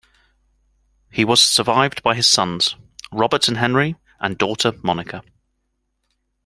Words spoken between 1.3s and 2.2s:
survived by